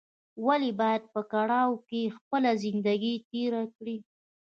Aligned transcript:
ولې 0.45 0.71
باید 0.81 1.03
په 1.13 1.21
کړاوو 1.33 1.83
کې 1.89 2.13
خپله 2.17 2.51
زندګي 2.63 3.13
تېره 3.29 3.63
کړې 3.75 3.97